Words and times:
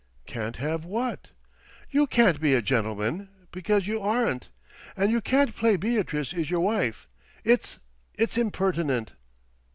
"Can't 0.25 0.55
have 0.55 0.83
what?" 0.83 1.29
"You 1.91 2.07
can't 2.07 2.41
be 2.41 2.55
a 2.55 2.61
gentleman, 2.63 3.29
because 3.51 3.85
you 3.85 4.01
aren't. 4.01 4.49
And 4.97 5.11
you 5.11 5.21
can't 5.21 5.55
play 5.55 5.75
Beatrice 5.77 6.33
is 6.33 6.49
your 6.49 6.61
wife. 6.61 7.07
It's—it's 7.43 8.35
impertinent." 8.35 9.11